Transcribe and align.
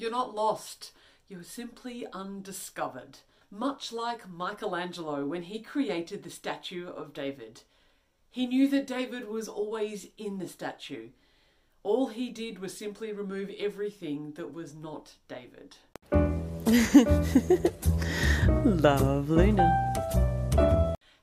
You're 0.00 0.10
not 0.10 0.34
lost, 0.34 0.92
you're 1.28 1.42
simply 1.42 2.06
undiscovered. 2.10 3.18
Much 3.50 3.92
like 3.92 4.30
Michelangelo 4.30 5.26
when 5.26 5.42
he 5.42 5.58
created 5.58 6.22
the 6.22 6.30
statue 6.30 6.88
of 6.88 7.12
David. 7.12 7.64
He 8.30 8.46
knew 8.46 8.66
that 8.68 8.86
David 8.86 9.28
was 9.28 9.46
always 9.46 10.06
in 10.16 10.38
the 10.38 10.48
statue. 10.48 11.10
All 11.82 12.06
he 12.06 12.30
did 12.30 12.60
was 12.60 12.74
simply 12.74 13.12
remove 13.12 13.50
everything 13.58 14.32
that 14.36 14.54
was 14.54 14.74
not 14.74 15.16
David. 15.28 15.76
Love 18.64 19.28
Luna. 19.28 20.29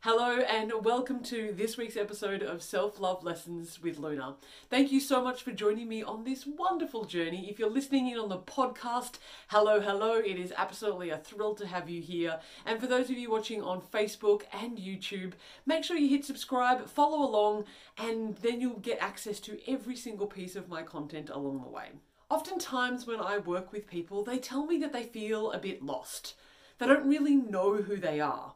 Hello, 0.10 0.40
and 0.40 0.72
welcome 0.86 1.22
to 1.24 1.52
this 1.52 1.76
week's 1.76 1.98
episode 1.98 2.42
of 2.42 2.64
Self 2.64 2.98
Love 2.98 3.26
Lessons 3.26 3.82
with 3.84 4.00
Luna. 4.00 4.36
Thank 4.70 4.90
you 4.90 5.02
so 5.02 5.22
much 5.22 5.44
for 5.44 5.52
joining 5.52 5.90
me 5.90 6.02
on 6.02 6.24
this 6.24 6.48
wonderful 6.48 7.04
journey. 7.04 7.50
If 7.50 7.60
you're 7.60 7.70
listening 7.70 8.08
in 8.08 8.18
on 8.18 8.30
the 8.30 8.38
podcast, 8.38 9.16
hello, 9.50 9.82
hello. 9.82 10.14
It 10.14 10.40
is 10.40 10.54
absolutely 10.56 11.10
a 11.10 11.18
thrill 11.18 11.56
to 11.56 11.68
have 11.68 11.90
you 11.90 12.02
here. 12.02 12.40
And 12.66 12.80
for 12.80 12.88
those 12.88 13.10
of 13.10 13.18
you 13.18 13.30
watching 13.30 13.62
on 13.62 13.82
Facebook 13.82 14.44
and 14.54 14.78
YouTube, 14.78 15.34
make 15.66 15.84
sure 15.84 15.98
you 15.98 16.08
hit 16.08 16.24
subscribe, 16.24 16.88
follow 16.88 17.30
along, 17.30 17.66
and 17.98 18.38
then 18.38 18.62
you'll 18.62 18.80
get 18.80 19.00
access 19.02 19.42
to 19.42 19.60
every 19.70 19.98
single 19.98 20.28
piece 20.28 20.56
of 20.56 20.70
my 20.70 20.84
content 20.84 21.30
along 21.30 21.64
the 21.64 21.70
way. 21.70 21.90
Oftentimes, 22.30 23.06
when 23.06 23.20
I 23.20 23.40
work 23.40 23.74
with 23.74 23.90
people, 23.90 24.24
they 24.24 24.38
tell 24.38 24.66
me 24.66 24.78
that 24.78 24.94
they 24.94 25.04
feel 25.04 25.52
a 25.52 25.60
bit 25.60 25.84
lost. 25.84 26.36
They 26.78 26.88
don't 26.88 27.10
really 27.10 27.36
know 27.36 27.82
who 27.82 27.98
they 27.98 28.22
are. 28.22 28.54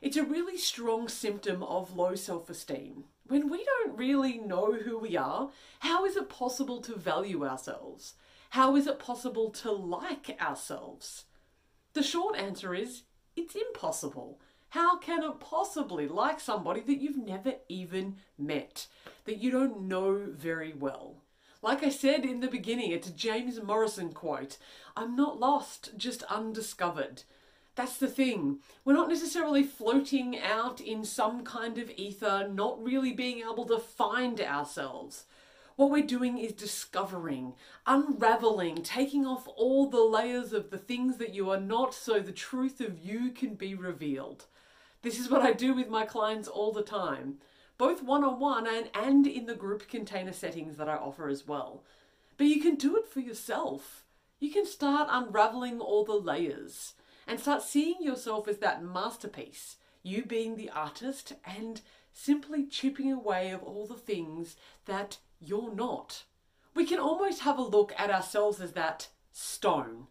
It's 0.00 0.16
a 0.16 0.22
really 0.22 0.56
strong 0.56 1.08
symptom 1.08 1.62
of 1.62 1.96
low 1.96 2.14
self 2.14 2.48
esteem. 2.48 3.04
When 3.26 3.50
we 3.50 3.64
don't 3.64 3.96
really 3.96 4.38
know 4.38 4.74
who 4.74 4.98
we 4.98 5.16
are, 5.16 5.50
how 5.80 6.04
is 6.04 6.16
it 6.16 6.28
possible 6.28 6.80
to 6.82 6.96
value 6.96 7.44
ourselves? 7.44 8.14
How 8.50 8.76
is 8.76 8.86
it 8.86 8.98
possible 8.98 9.50
to 9.50 9.72
like 9.72 10.40
ourselves? 10.40 11.24
The 11.92 12.02
short 12.02 12.36
answer 12.36 12.74
is 12.74 13.02
it's 13.36 13.54
impossible. 13.54 14.40
How 14.70 14.98
can 14.98 15.22
it 15.22 15.40
possibly 15.40 16.06
like 16.06 16.40
somebody 16.40 16.80
that 16.82 17.00
you've 17.00 17.16
never 17.16 17.54
even 17.68 18.16
met, 18.38 18.86
that 19.24 19.38
you 19.38 19.50
don't 19.50 19.82
know 19.82 20.26
very 20.30 20.72
well? 20.72 21.22
Like 21.60 21.82
I 21.82 21.88
said 21.88 22.24
in 22.24 22.40
the 22.40 22.48
beginning, 22.48 22.92
it's 22.92 23.08
a 23.08 23.12
James 23.12 23.60
Morrison 23.60 24.12
quote 24.12 24.58
I'm 24.96 25.16
not 25.16 25.40
lost, 25.40 25.96
just 25.96 26.22
undiscovered. 26.24 27.24
That's 27.78 27.98
the 27.98 28.08
thing. 28.08 28.58
We're 28.84 28.94
not 28.94 29.08
necessarily 29.08 29.62
floating 29.62 30.36
out 30.36 30.80
in 30.80 31.04
some 31.04 31.44
kind 31.44 31.78
of 31.78 31.92
ether, 31.92 32.50
not 32.52 32.82
really 32.82 33.12
being 33.12 33.38
able 33.38 33.66
to 33.66 33.78
find 33.78 34.40
ourselves. 34.40 35.26
What 35.76 35.92
we're 35.92 36.02
doing 36.02 36.38
is 36.38 36.50
discovering, 36.50 37.54
unraveling, 37.86 38.82
taking 38.82 39.24
off 39.24 39.46
all 39.54 39.88
the 39.88 40.02
layers 40.02 40.52
of 40.52 40.70
the 40.70 40.76
things 40.76 41.18
that 41.18 41.34
you 41.34 41.50
are 41.50 41.60
not 41.60 41.94
so 41.94 42.18
the 42.18 42.32
truth 42.32 42.80
of 42.80 42.98
you 42.98 43.30
can 43.30 43.54
be 43.54 43.76
revealed. 43.76 44.46
This 45.02 45.20
is 45.20 45.30
what 45.30 45.42
I 45.42 45.52
do 45.52 45.72
with 45.72 45.88
my 45.88 46.04
clients 46.04 46.48
all 46.48 46.72
the 46.72 46.82
time, 46.82 47.36
both 47.78 48.02
one 48.02 48.24
on 48.24 48.40
one 48.40 48.66
and, 48.66 48.90
and 48.92 49.24
in 49.24 49.46
the 49.46 49.54
group 49.54 49.86
container 49.86 50.32
settings 50.32 50.78
that 50.78 50.88
I 50.88 50.96
offer 50.96 51.28
as 51.28 51.46
well. 51.46 51.84
But 52.38 52.48
you 52.48 52.60
can 52.60 52.74
do 52.74 52.96
it 52.96 53.06
for 53.06 53.20
yourself. 53.20 54.02
You 54.40 54.50
can 54.50 54.66
start 54.66 55.08
unraveling 55.12 55.78
all 55.78 56.04
the 56.04 56.14
layers 56.14 56.94
and 57.28 57.38
start 57.38 57.62
seeing 57.62 57.96
yourself 58.00 58.48
as 58.48 58.58
that 58.58 58.82
masterpiece, 58.82 59.76
you 60.02 60.24
being 60.24 60.56
the 60.56 60.70
artist 60.70 61.34
and 61.44 61.82
simply 62.10 62.66
chipping 62.66 63.12
away 63.12 63.50
of 63.50 63.62
all 63.62 63.86
the 63.86 63.94
things 63.94 64.56
that 64.86 65.18
you're 65.38 65.72
not. 65.72 66.24
We 66.74 66.86
can 66.86 66.98
almost 66.98 67.40
have 67.40 67.58
a 67.58 67.62
look 67.62 67.92
at 67.98 68.10
ourselves 68.10 68.60
as 68.60 68.72
that 68.72 69.08
stone. 69.30 70.06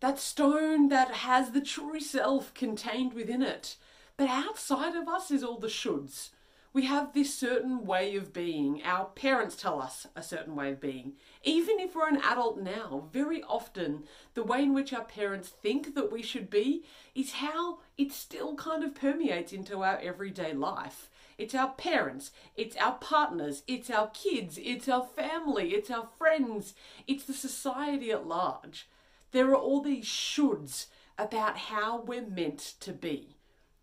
That 0.00 0.20
stone 0.20 0.88
that 0.88 1.10
has 1.10 1.50
the 1.50 1.60
true 1.60 2.00
self 2.00 2.54
contained 2.54 3.12
within 3.12 3.42
it. 3.42 3.76
But 4.16 4.28
outside 4.28 4.94
of 4.94 5.08
us 5.08 5.30
is 5.30 5.42
all 5.42 5.58
the 5.58 5.66
shoulds 5.66 6.30
we 6.76 6.84
have 6.84 7.14
this 7.14 7.34
certain 7.34 7.86
way 7.86 8.16
of 8.16 8.34
being. 8.34 8.82
Our 8.84 9.06
parents 9.06 9.56
tell 9.56 9.80
us 9.80 10.06
a 10.14 10.22
certain 10.22 10.54
way 10.54 10.72
of 10.72 10.78
being. 10.78 11.14
Even 11.42 11.80
if 11.80 11.94
we're 11.94 12.06
an 12.06 12.20
adult 12.22 12.60
now, 12.60 13.08
very 13.14 13.42
often 13.44 14.04
the 14.34 14.42
way 14.42 14.62
in 14.62 14.74
which 14.74 14.92
our 14.92 15.06
parents 15.06 15.48
think 15.48 15.94
that 15.94 16.12
we 16.12 16.20
should 16.20 16.50
be 16.50 16.84
is 17.14 17.32
how 17.32 17.78
it 17.96 18.12
still 18.12 18.56
kind 18.56 18.84
of 18.84 18.94
permeates 18.94 19.54
into 19.54 19.82
our 19.82 19.98
everyday 20.00 20.52
life. 20.52 21.08
It's 21.38 21.54
our 21.54 21.70
parents, 21.70 22.30
it's 22.56 22.76
our 22.76 22.96
partners, 22.96 23.62
it's 23.66 23.88
our 23.88 24.08
kids, 24.08 24.58
it's 24.62 24.86
our 24.86 25.06
family, 25.06 25.70
it's 25.70 25.90
our 25.90 26.08
friends, 26.18 26.74
it's 27.06 27.24
the 27.24 27.32
society 27.32 28.10
at 28.10 28.26
large. 28.26 28.86
There 29.32 29.48
are 29.48 29.56
all 29.56 29.80
these 29.80 30.04
shoulds 30.04 30.88
about 31.16 31.56
how 31.56 32.02
we're 32.02 32.26
meant 32.26 32.74
to 32.80 32.92
be 32.92 33.35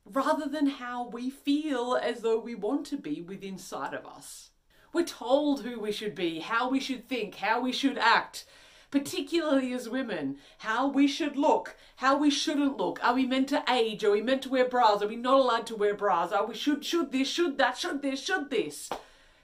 rather 0.05 0.47
than 0.47 0.67
how 0.67 1.07
we 1.07 1.29
feel 1.29 1.97
as 2.01 2.21
though 2.21 2.39
we 2.39 2.55
want 2.55 2.85
to 2.87 2.97
be 2.97 3.21
within 3.21 3.53
inside 3.53 3.93
of 3.93 4.05
us. 4.05 4.49
We're 4.91 5.05
told 5.05 5.63
who 5.63 5.79
we 5.79 5.91
should 5.91 6.13
be, 6.13 6.39
how 6.39 6.69
we 6.69 6.79
should 6.79 7.07
think, 7.07 7.35
how 7.35 7.61
we 7.61 7.71
should 7.71 7.97
act, 7.97 8.45
particularly 8.91 9.73
as 9.73 9.89
women, 9.89 10.37
how 10.59 10.87
we 10.87 11.07
should 11.07 11.35
look, 11.35 11.75
how 11.95 12.17
we 12.17 12.29
shouldn't 12.29 12.77
look. 12.77 13.03
Are 13.03 13.15
we 13.15 13.25
meant 13.25 13.49
to 13.49 13.63
age? 13.67 14.03
Are 14.03 14.11
we 14.11 14.21
meant 14.21 14.43
to 14.43 14.49
wear 14.49 14.67
bras? 14.67 15.01
Are 15.01 15.07
we 15.07 15.15
not 15.15 15.39
allowed 15.39 15.65
to 15.67 15.75
wear 15.75 15.95
bras? 15.95 16.31
Are 16.31 16.45
we 16.45 16.53
should 16.53 16.85
should 16.85 17.11
this, 17.11 17.27
should 17.27 17.57
that, 17.57 17.77
should 17.77 18.01
this, 18.01 18.23
should 18.23 18.49
this? 18.51 18.89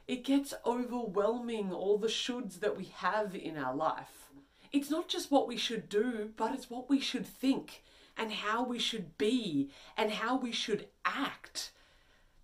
It 0.07 0.23
gets 0.23 0.53
overwhelming 0.65 1.71
all 1.71 1.97
the 1.97 2.07
shoulds 2.07 2.59
that 2.59 2.77
we 2.77 2.91
have 2.95 3.35
in 3.35 3.57
our 3.57 3.75
life. 3.75 4.29
It's 4.71 4.91
not 4.91 5.07
just 5.07 5.31
what 5.31 5.47
we 5.47 5.57
should 5.57 5.89
do, 5.89 6.29
but 6.37 6.53
it's 6.53 6.69
what 6.69 6.89
we 6.89 6.99
should 6.99 7.25
think 7.25 7.81
and 8.19 8.33
how 8.33 8.63
we 8.63 8.77
should 8.77 9.17
be 9.17 9.71
and 9.97 10.11
how 10.11 10.37
we 10.37 10.51
should 10.51 10.89
act. 11.05 11.71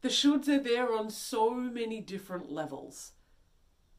The 0.01 0.07
shoulds 0.07 0.47
are 0.47 0.63
there 0.63 0.93
on 0.93 1.09
so 1.09 1.51
many 1.51 1.99
different 1.99 2.49
levels. 2.49 3.11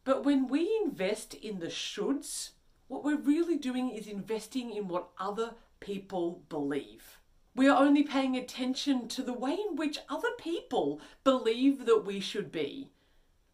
But 0.02 0.24
when 0.24 0.48
we 0.48 0.80
invest 0.82 1.34
in 1.34 1.58
the 1.58 1.66
shoulds, 1.66 2.50
what 2.88 3.04
we're 3.04 3.16
really 3.16 3.58
doing 3.58 3.90
is 3.90 4.06
investing 4.06 4.70
in 4.72 4.88
what 4.88 5.10
other 5.18 5.54
people 5.80 6.42
believe. 6.48 7.18
We 7.54 7.68
are 7.68 7.82
only 7.82 8.02
paying 8.02 8.36
attention 8.36 9.08
to 9.08 9.22
the 9.22 9.32
way 9.32 9.56
in 9.68 9.76
which 9.76 9.98
other 10.08 10.30
people 10.38 11.00
believe 11.24 11.84
that 11.84 12.04
we 12.06 12.20
should 12.20 12.50
be. 12.50 12.90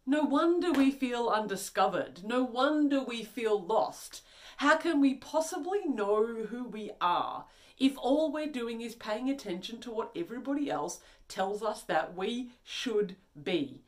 No 0.05 0.23
wonder 0.23 0.71
we 0.71 0.91
feel 0.91 1.29
undiscovered. 1.29 2.23
No 2.23 2.43
wonder 2.43 3.01
we 3.01 3.23
feel 3.23 3.59
lost. 3.59 4.21
How 4.57 4.77
can 4.77 5.01
we 5.01 5.15
possibly 5.15 5.85
know 5.85 6.45
who 6.49 6.65
we 6.65 6.91
are 7.01 7.45
if 7.83 7.97
all 7.97 8.31
we're 8.31 8.47
doing 8.47 8.79
is 8.79 8.95
paying 8.95 9.29
attention 9.29 9.77
to 9.81 9.91
what 9.91 10.09
everybody 10.15 10.71
else 10.71 11.01
tells 11.27 11.61
us 11.61 11.81
that 11.81 12.15
we 12.15 12.49
should 12.63 13.17
be. 13.43 13.81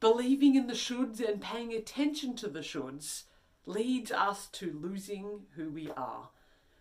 Believing 0.00 0.54
in 0.54 0.66
the 0.66 0.74
shoulds 0.74 1.26
and 1.26 1.40
paying 1.40 1.72
attention 1.72 2.36
to 2.36 2.46
the 2.46 2.60
shoulds 2.60 3.22
leads 3.64 4.12
us 4.12 4.48
to 4.48 4.78
losing 4.82 5.44
who 5.56 5.70
we 5.70 5.90
are. 5.96 6.28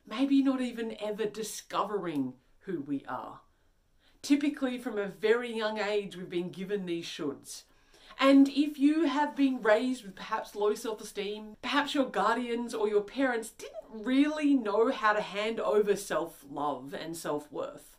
Maybe 0.06 0.44
not 0.44 0.60
even 0.60 0.98
ever 1.02 1.24
discovering 1.26 2.34
who 2.66 2.82
we 2.82 3.06
are. 3.08 3.40
Typically, 4.22 4.78
from 4.78 4.98
a 4.98 5.08
very 5.08 5.56
young 5.56 5.80
age, 5.80 6.18
we've 6.18 6.30
been 6.30 6.50
given 6.50 6.86
these 6.86 7.06
shoulds. 7.06 7.64
And 8.20 8.50
if 8.50 8.78
you 8.78 9.06
have 9.06 9.38
been 9.38 9.62
raised 9.62 10.04
with 10.04 10.16
perhaps 10.16 10.54
low 10.54 10.74
self 10.74 11.00
esteem, 11.00 11.56
perhaps 11.62 11.96
your 11.96 12.06
guardians 12.06 12.74
or 12.74 12.90
your 12.90 13.02
parents 13.02 13.52
didn't 13.52 13.85
really 14.04 14.54
know 14.54 14.92
how 14.92 15.14
to 15.14 15.22
hand 15.22 15.60
over 15.60 15.96
self 15.96 16.44
love 16.50 16.94
and 16.94 17.16
self 17.16 17.52
worth. 17.52 17.98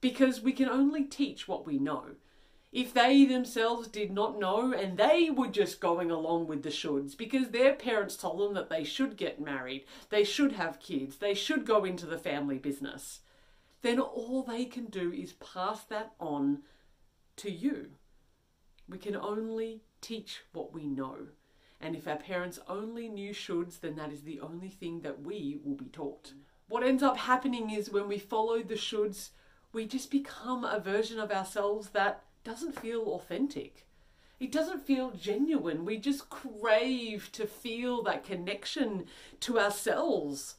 Because 0.00 0.40
we 0.40 0.52
can 0.52 0.68
only 0.68 1.04
teach 1.04 1.48
what 1.48 1.66
we 1.66 1.78
know. 1.78 2.16
If 2.72 2.92
they 2.92 3.24
themselves 3.24 3.88
did 3.88 4.12
not 4.12 4.38
know 4.38 4.72
and 4.72 4.98
they 4.98 5.30
were 5.30 5.48
just 5.48 5.80
going 5.80 6.10
along 6.10 6.46
with 6.46 6.62
the 6.62 6.68
shoulds 6.68 7.16
because 7.16 7.48
their 7.48 7.72
parents 7.72 8.16
told 8.16 8.40
them 8.40 8.54
that 8.54 8.68
they 8.68 8.84
should 8.84 9.16
get 9.16 9.40
married, 9.40 9.86
they 10.10 10.24
should 10.24 10.52
have 10.52 10.80
kids, 10.80 11.16
they 11.16 11.32
should 11.32 11.64
go 11.64 11.84
into 11.84 12.04
the 12.04 12.18
family 12.18 12.58
business, 12.58 13.20
then 13.80 13.98
all 13.98 14.42
they 14.42 14.66
can 14.66 14.86
do 14.86 15.12
is 15.12 15.32
pass 15.34 15.84
that 15.84 16.12
on 16.20 16.62
to 17.36 17.50
you. 17.50 17.92
We 18.88 18.98
can 18.98 19.16
only 19.16 19.82
teach 20.00 20.42
what 20.52 20.72
we 20.72 20.86
know. 20.86 21.28
And 21.80 21.94
if 21.94 22.08
our 22.08 22.16
parents 22.16 22.58
only 22.68 23.08
knew 23.08 23.32
shoulds, 23.32 23.80
then 23.80 23.96
that 23.96 24.12
is 24.12 24.22
the 24.22 24.40
only 24.40 24.68
thing 24.68 25.00
that 25.00 25.22
we 25.22 25.60
will 25.62 25.74
be 25.74 25.86
taught. 25.86 26.32
What 26.68 26.82
ends 26.82 27.02
up 27.02 27.16
happening 27.16 27.70
is 27.70 27.90
when 27.90 28.08
we 28.08 28.18
follow 28.18 28.62
the 28.62 28.74
shoulds, 28.74 29.30
we 29.72 29.86
just 29.86 30.10
become 30.10 30.64
a 30.64 30.80
version 30.80 31.20
of 31.20 31.30
ourselves 31.30 31.90
that 31.90 32.24
doesn't 32.44 32.80
feel 32.80 33.02
authentic. 33.02 33.86
It 34.38 34.52
doesn't 34.52 34.86
feel 34.86 35.12
genuine. 35.12 35.84
We 35.84 35.98
just 35.98 36.28
crave 36.28 37.30
to 37.32 37.46
feel 37.46 38.02
that 38.02 38.24
connection 38.24 39.06
to 39.40 39.58
ourselves. 39.58 40.56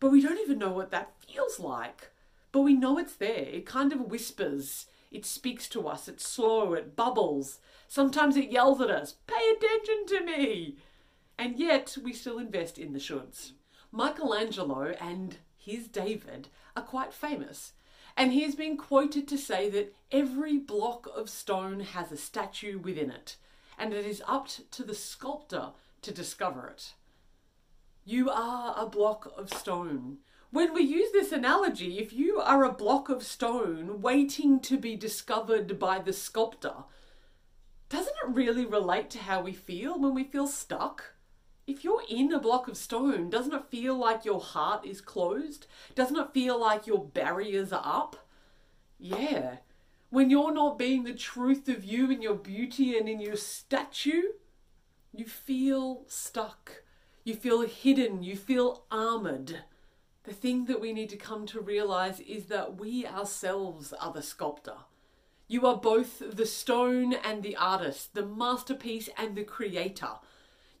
But 0.00 0.10
we 0.10 0.20
don't 0.20 0.40
even 0.40 0.58
know 0.58 0.72
what 0.72 0.90
that 0.90 1.12
feels 1.26 1.60
like. 1.60 2.10
But 2.50 2.60
we 2.62 2.74
know 2.74 2.98
it's 2.98 3.14
there. 3.14 3.30
It 3.30 3.66
kind 3.66 3.92
of 3.92 4.10
whispers. 4.10 4.86
It 5.12 5.26
speaks 5.26 5.68
to 5.70 5.86
us. 5.86 6.08
It's 6.08 6.26
slow. 6.26 6.74
It 6.74 6.96
bubbles. 6.96 7.58
Sometimes 7.86 8.36
it 8.36 8.50
yells 8.50 8.80
at 8.80 8.90
us, 8.90 9.16
pay 9.26 9.52
attention 9.54 10.06
to 10.06 10.24
me. 10.24 10.78
And 11.38 11.58
yet 11.58 11.96
we 12.02 12.12
still 12.12 12.38
invest 12.38 12.78
in 12.78 12.94
the 12.94 12.98
shoulds. 12.98 13.52
Michelangelo 13.90 14.94
and 14.98 15.36
his 15.58 15.88
David 15.88 16.48
are 16.74 16.82
quite 16.82 17.12
famous, 17.12 17.74
and 18.16 18.32
he 18.32 18.42
has 18.44 18.54
been 18.54 18.78
quoted 18.78 19.28
to 19.28 19.36
say 19.36 19.68
that 19.68 19.94
every 20.10 20.56
block 20.56 21.06
of 21.14 21.28
stone 21.28 21.80
has 21.80 22.10
a 22.10 22.16
statue 22.16 22.78
within 22.78 23.10
it, 23.10 23.36
and 23.78 23.92
it 23.92 24.06
is 24.06 24.22
up 24.26 24.48
to 24.70 24.82
the 24.82 24.94
sculptor 24.94 25.72
to 26.00 26.12
discover 26.12 26.68
it. 26.68 26.94
You 28.04 28.30
are 28.30 28.74
a 28.76 28.86
block 28.86 29.32
of 29.36 29.52
stone. 29.52 30.18
When 30.52 30.74
we 30.74 30.82
use 30.82 31.10
this 31.12 31.32
analogy, 31.32 31.98
if 31.98 32.12
you 32.12 32.38
are 32.38 32.62
a 32.62 32.72
block 32.72 33.08
of 33.08 33.22
stone 33.22 34.02
waiting 34.02 34.60
to 34.60 34.76
be 34.76 34.96
discovered 34.96 35.78
by 35.78 35.98
the 35.98 36.12
sculptor, 36.12 36.84
doesn't 37.88 38.14
it 38.22 38.34
really 38.34 38.66
relate 38.66 39.08
to 39.10 39.18
how 39.18 39.40
we 39.40 39.54
feel 39.54 39.98
when 39.98 40.12
we 40.12 40.24
feel 40.24 40.46
stuck? 40.46 41.14
If 41.66 41.82
you're 41.82 42.02
in 42.06 42.30
a 42.34 42.38
block 42.38 42.68
of 42.68 42.76
stone, 42.76 43.30
doesn't 43.30 43.54
it 43.54 43.70
feel 43.70 43.96
like 43.96 44.26
your 44.26 44.42
heart 44.42 44.84
is 44.84 45.00
closed? 45.00 45.68
Doesn't 45.94 46.18
it 46.18 46.34
feel 46.34 46.60
like 46.60 46.86
your 46.86 47.02
barriers 47.02 47.72
are 47.72 47.82
up? 47.82 48.28
Yeah. 48.98 49.56
When 50.10 50.28
you're 50.28 50.52
not 50.52 50.78
being 50.78 51.04
the 51.04 51.14
truth 51.14 51.66
of 51.70 51.82
you 51.82 52.10
in 52.10 52.20
your 52.20 52.34
beauty 52.34 52.98
and 52.98 53.08
in 53.08 53.20
your 53.20 53.36
statue, 53.36 54.32
you 55.14 55.24
feel 55.24 56.04
stuck. 56.08 56.82
You 57.24 57.36
feel 57.36 57.62
hidden. 57.62 58.22
You 58.22 58.36
feel 58.36 58.84
armored. 58.90 59.60
The 60.24 60.32
thing 60.32 60.66
that 60.66 60.80
we 60.80 60.92
need 60.92 61.10
to 61.10 61.16
come 61.16 61.46
to 61.46 61.60
realize 61.60 62.20
is 62.20 62.46
that 62.46 62.78
we 62.78 63.06
ourselves 63.06 63.92
are 63.92 64.12
the 64.12 64.22
sculptor. 64.22 64.76
You 65.48 65.66
are 65.66 65.76
both 65.76 66.22
the 66.36 66.46
stone 66.46 67.12
and 67.12 67.42
the 67.42 67.56
artist, 67.56 68.14
the 68.14 68.24
masterpiece 68.24 69.08
and 69.18 69.34
the 69.34 69.44
creator. 69.44 70.14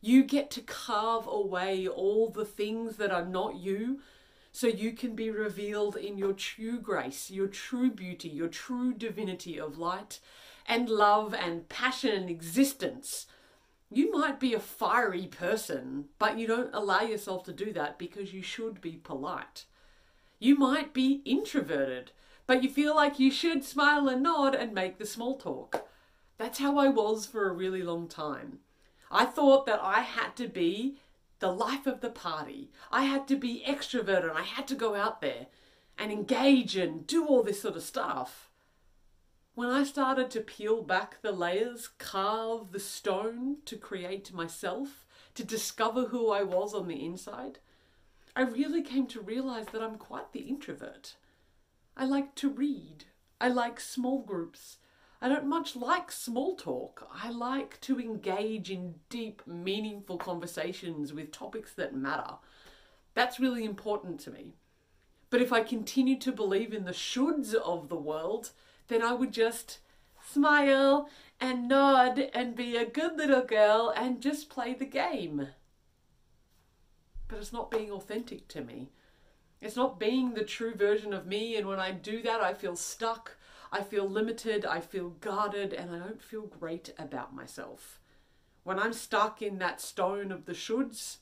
You 0.00 0.22
get 0.22 0.50
to 0.52 0.60
carve 0.60 1.26
away 1.26 1.88
all 1.88 2.30
the 2.30 2.44
things 2.44 2.96
that 2.96 3.10
are 3.10 3.24
not 3.24 3.56
you 3.56 4.00
so 4.52 4.66
you 4.66 4.92
can 4.92 5.16
be 5.16 5.30
revealed 5.30 5.96
in 5.96 6.18
your 6.18 6.34
true 6.34 6.78
grace, 6.78 7.30
your 7.30 7.48
true 7.48 7.90
beauty, 7.90 8.28
your 8.28 8.48
true 8.48 8.94
divinity 8.94 9.58
of 9.58 9.78
light 9.78 10.20
and 10.66 10.88
love 10.88 11.34
and 11.34 11.68
passion 11.68 12.14
and 12.14 12.30
existence. 12.30 13.26
You 13.94 14.10
might 14.10 14.40
be 14.40 14.54
a 14.54 14.60
fiery 14.60 15.26
person, 15.26 16.06
but 16.18 16.38
you 16.38 16.46
don't 16.46 16.74
allow 16.74 17.02
yourself 17.02 17.44
to 17.44 17.52
do 17.52 17.74
that 17.74 17.98
because 17.98 18.32
you 18.32 18.42
should 18.42 18.80
be 18.80 18.92
polite. 18.92 19.66
You 20.38 20.56
might 20.56 20.94
be 20.94 21.20
introverted, 21.26 22.12
but 22.46 22.62
you 22.62 22.70
feel 22.70 22.96
like 22.96 23.18
you 23.18 23.30
should 23.30 23.64
smile 23.64 24.08
and 24.08 24.22
nod 24.22 24.54
and 24.54 24.72
make 24.72 24.96
the 24.96 25.04
small 25.04 25.36
talk. 25.36 25.86
That's 26.38 26.58
how 26.58 26.78
I 26.78 26.88
was 26.88 27.26
for 27.26 27.48
a 27.48 27.52
really 27.52 27.82
long 27.82 28.08
time. 28.08 28.60
I 29.10 29.26
thought 29.26 29.66
that 29.66 29.80
I 29.82 30.00
had 30.00 30.36
to 30.36 30.48
be 30.48 30.96
the 31.40 31.52
life 31.52 31.86
of 31.86 32.00
the 32.00 32.08
party. 32.08 32.70
I 32.90 33.04
had 33.04 33.28
to 33.28 33.36
be 33.36 33.62
extroverted 33.66 34.34
I 34.34 34.42
had 34.42 34.66
to 34.68 34.74
go 34.74 34.94
out 34.94 35.20
there 35.20 35.48
and 35.98 36.10
engage 36.10 36.76
and 36.76 37.06
do 37.06 37.26
all 37.26 37.42
this 37.42 37.60
sort 37.60 37.76
of 37.76 37.82
stuff. 37.82 38.48
When 39.54 39.68
I 39.68 39.84
started 39.84 40.30
to 40.30 40.40
peel 40.40 40.82
back 40.82 41.20
the 41.20 41.30
layers, 41.30 41.88
carve 41.98 42.72
the 42.72 42.80
stone 42.80 43.58
to 43.66 43.76
create 43.76 44.32
myself, 44.32 45.06
to 45.34 45.44
discover 45.44 46.06
who 46.06 46.30
I 46.30 46.42
was 46.42 46.72
on 46.72 46.88
the 46.88 47.04
inside, 47.04 47.58
I 48.34 48.42
really 48.42 48.82
came 48.82 49.06
to 49.08 49.20
realize 49.20 49.66
that 49.72 49.82
I'm 49.82 49.98
quite 49.98 50.32
the 50.32 50.40
introvert. 50.40 51.16
I 51.94 52.06
like 52.06 52.34
to 52.36 52.48
read. 52.48 53.04
I 53.42 53.48
like 53.48 53.78
small 53.78 54.22
groups. 54.22 54.78
I 55.20 55.28
don't 55.28 55.46
much 55.46 55.76
like 55.76 56.10
small 56.10 56.56
talk. 56.56 57.06
I 57.12 57.30
like 57.30 57.78
to 57.82 58.00
engage 58.00 58.70
in 58.70 58.94
deep, 59.10 59.46
meaningful 59.46 60.16
conversations 60.16 61.12
with 61.12 61.30
topics 61.30 61.74
that 61.74 61.94
matter. 61.94 62.36
That's 63.12 63.38
really 63.38 63.66
important 63.66 64.18
to 64.20 64.30
me. 64.30 64.54
But 65.28 65.42
if 65.42 65.52
I 65.52 65.62
continue 65.62 66.18
to 66.20 66.32
believe 66.32 66.72
in 66.72 66.86
the 66.86 66.92
shoulds 66.92 67.54
of 67.54 67.90
the 67.90 67.96
world, 67.96 68.52
then 68.88 69.02
I 69.02 69.12
would 69.12 69.32
just 69.32 69.78
smile 70.24 71.08
and 71.40 71.68
nod 71.68 72.18
and 72.32 72.54
be 72.54 72.76
a 72.76 72.86
good 72.86 73.16
little 73.16 73.42
girl 73.42 73.92
and 73.94 74.20
just 74.22 74.48
play 74.48 74.74
the 74.74 74.84
game. 74.84 75.48
But 77.28 77.38
it's 77.38 77.52
not 77.52 77.70
being 77.70 77.90
authentic 77.90 78.48
to 78.48 78.60
me. 78.60 78.92
It's 79.60 79.76
not 79.76 80.00
being 80.00 80.34
the 80.34 80.44
true 80.44 80.74
version 80.74 81.12
of 81.12 81.26
me, 81.26 81.56
and 81.56 81.68
when 81.68 81.78
I 81.78 81.92
do 81.92 82.20
that, 82.22 82.40
I 82.40 82.52
feel 82.52 82.74
stuck, 82.74 83.36
I 83.70 83.82
feel 83.82 84.08
limited, 84.08 84.66
I 84.66 84.80
feel 84.80 85.10
guarded, 85.10 85.72
and 85.72 85.94
I 85.94 85.98
don't 86.00 86.22
feel 86.22 86.42
great 86.42 86.92
about 86.98 87.34
myself. 87.34 88.00
When 88.64 88.78
I'm 88.78 88.92
stuck 88.92 89.40
in 89.40 89.58
that 89.58 89.80
stone 89.80 90.32
of 90.32 90.46
the 90.46 90.52
shoulds, 90.52 91.18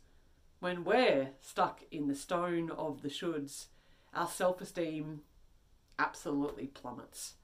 when 0.58 0.84
we're 0.84 1.30
stuck 1.40 1.82
in 1.90 2.08
the 2.08 2.14
stone 2.14 2.70
of 2.70 3.02
the 3.02 3.08
shoulds, 3.08 3.66
our 4.14 4.26
self 4.26 4.60
esteem 4.60 5.20
absolutely 5.98 6.66
plummets. 6.66 7.34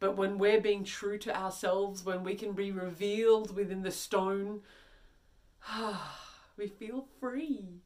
But 0.00 0.16
when 0.16 0.38
we're 0.38 0.60
being 0.60 0.82
true 0.82 1.18
to 1.18 1.36
ourselves, 1.36 2.04
when 2.04 2.24
we 2.24 2.34
can 2.34 2.52
be 2.52 2.72
revealed 2.72 3.54
within 3.54 3.82
the 3.82 3.90
stone, 3.90 4.62
we 6.56 6.66
feel 6.66 7.06
free. 7.20 7.82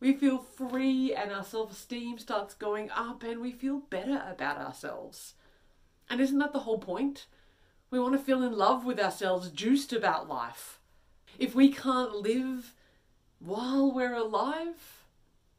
We 0.00 0.14
feel 0.14 0.38
free 0.38 1.14
and 1.14 1.32
our 1.32 1.44
self 1.44 1.72
esteem 1.72 2.18
starts 2.18 2.54
going 2.54 2.90
up 2.90 3.22
and 3.22 3.40
we 3.40 3.52
feel 3.52 3.78
better 3.78 4.22
about 4.28 4.58
ourselves. 4.58 5.34
And 6.10 6.20
isn't 6.20 6.38
that 6.38 6.52
the 6.52 6.60
whole 6.60 6.78
point? 6.78 7.26
We 7.90 8.00
want 8.00 8.14
to 8.14 8.22
feel 8.22 8.42
in 8.42 8.56
love 8.56 8.84
with 8.84 9.00
ourselves, 9.00 9.50
juiced 9.50 9.92
about 9.92 10.28
life. 10.28 10.80
If 11.38 11.54
we 11.54 11.72
can't 11.72 12.16
live 12.16 12.74
while 13.38 13.92
we're 13.92 14.14
alive, 14.14 15.04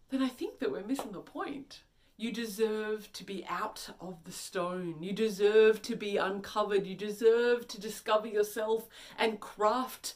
then 0.09 0.21
I 0.21 0.27
think 0.27 0.59
that 0.59 0.71
we're 0.71 0.83
missing 0.83 1.11
the 1.11 1.21
point. 1.21 1.83
You 2.19 2.33
deserve 2.33 3.13
to 3.13 3.23
be 3.23 3.45
out 3.47 3.91
of 4.01 4.25
the 4.25 4.33
stone. 4.33 4.97
You 4.99 5.13
deserve 5.13 5.81
to 5.83 5.95
be 5.95 6.17
uncovered. 6.17 6.85
You 6.85 6.93
deserve 6.93 7.65
to 7.69 7.79
discover 7.79 8.27
yourself 8.27 8.89
and 9.17 9.39
craft 9.39 10.15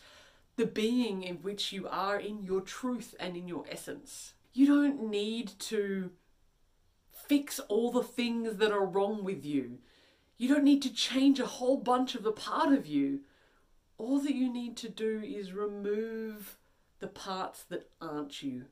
the 0.58 0.66
being 0.66 1.24
in 1.24 1.38
which 1.38 1.72
you 1.72 1.88
are 1.88 2.20
in 2.20 2.44
your 2.44 2.60
truth 2.60 3.16
and 3.22 3.38
in 3.38 3.48
your 3.48 3.64
essence. 3.72 4.34
You 4.52 4.68
don't 4.68 5.10
need 5.10 5.54
to 5.60 6.12
fix 7.10 7.60
all 7.70 7.90
the 7.90 8.04
things 8.04 8.58
that 8.58 8.74
are 8.74 8.86
wrong 8.86 9.24
with 9.24 9.46
you. 9.46 9.78
You 10.38 10.50
don't 10.50 10.66
need 10.66 10.82
to 10.82 10.94
change 10.94 11.40
a 11.40 11.46
whole 11.46 11.78
bunch 11.78 12.16
of 12.16 12.24
the 12.24 12.34
part 12.34 12.74
of 12.74 12.86
you. 12.86 13.22
All 13.98 14.20
that 14.20 14.36
you 14.36 14.52
need 14.52 14.76
to 14.76 14.90
do 14.90 15.22
is 15.26 15.54
remove 15.54 16.58
the 17.00 17.08
parts 17.08 17.64
that 17.70 17.90
aren't 18.02 18.44
you. 18.44 18.66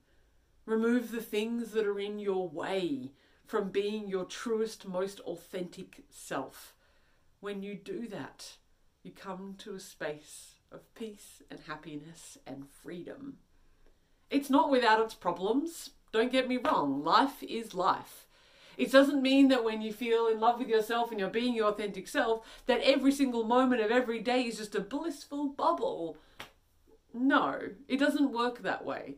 Remove 0.65 1.11
the 1.11 1.21
things 1.21 1.71
that 1.71 1.85
are 1.85 1.99
in 1.99 2.19
your 2.19 2.47
way 2.47 3.12
from 3.45 3.69
being 3.69 4.07
your 4.07 4.25
truest, 4.25 4.88
most 4.88 5.19
authentic 5.21 6.03
self. 6.09 6.74
When 7.39 7.63
you 7.63 7.75
do 7.75 8.07
that, 8.07 8.57
you 9.03 9.12
come 9.12 9.55
to 9.59 9.75
a 9.75 9.79
space 9.79 10.55
of 10.71 10.93
peace 10.95 11.41
and 11.50 11.59
happiness 11.67 12.38
and 12.45 12.65
freedom. 12.83 13.38
It's 14.29 14.50
not 14.50 14.69
without 14.69 15.01
its 15.01 15.13
problems. 15.13 15.89
Don't 16.12 16.31
get 16.31 16.47
me 16.47 16.57
wrong, 16.57 17.03
life 17.03 17.41
is 17.43 17.74
life. 17.74 18.27
It 18.77 18.91
doesn't 18.91 19.21
mean 19.21 19.50
that 19.50 19.63
when 19.63 19.81
you 19.81 19.91
feel 19.91 20.27
in 20.27 20.39
love 20.39 20.59
with 20.59 20.69
yourself 20.69 21.12
and 21.12 21.19
you're 21.19 21.29
being 21.29 21.53
your 21.53 21.69
authentic 21.69 22.07
self, 22.07 22.45
that 22.67 22.81
every 22.81 23.12
single 23.12 23.43
moment 23.43 23.81
of 23.81 23.91
every 23.91 24.19
day 24.19 24.43
is 24.43 24.57
just 24.57 24.75
a 24.75 24.79
blissful 24.79 25.50
bubble. 25.50 26.17
No, 27.13 27.59
it 27.88 27.97
doesn't 27.97 28.31
work 28.31 28.63
that 28.63 28.86
way. 28.86 29.15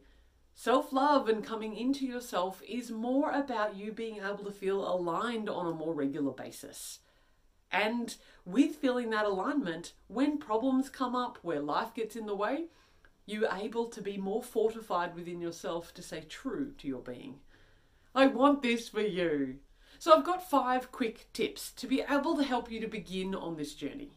Self 0.56 0.94
love 0.94 1.28
and 1.28 1.44
coming 1.44 1.76
into 1.76 2.06
yourself 2.06 2.62
is 2.68 2.92
more 2.92 3.32
about 3.32 3.76
you 3.76 3.92
being 3.92 4.18
able 4.18 4.44
to 4.46 4.52
feel 4.52 4.88
aligned 4.88 5.50
on 5.50 5.66
a 5.66 5.76
more 5.76 5.94
regular 5.94 6.32
basis. 6.32 7.00
And 7.72 8.16
with 8.46 8.76
feeling 8.76 9.10
that 9.10 9.26
alignment, 9.26 9.94
when 10.08 10.38
problems 10.38 10.90
come 10.90 11.16
up 11.16 11.40
where 11.42 11.60
life 11.60 11.94
gets 11.96 12.16
in 12.16 12.28
the 12.28 12.36
way, 12.36 12.66
you're 13.26 13.50
able 13.52 13.88
to 13.88 14.02
be 14.02 14.18
more 14.18 14.44
fortified 14.44 15.16
within 15.16 15.42
yourself 15.42 15.94
to 15.96 16.04
say 16.04 16.22
true 16.22 16.74
to 16.78 16.88
your 16.88 17.02
being. 17.02 17.40
I 18.14 18.28
want 18.28 18.62
this 18.62 18.90
for 18.90 19.02
you. 19.02 19.56
So 19.98 20.14
I've 20.14 20.26
got 20.26 20.48
five 20.48 20.92
quick 20.92 21.32
tips 21.34 21.72
to 21.72 21.88
be 21.88 22.04
able 22.08 22.36
to 22.38 22.44
help 22.44 22.70
you 22.70 22.80
to 22.82 22.88
begin 22.88 23.34
on 23.34 23.56
this 23.56 23.74
journey. 23.74 24.12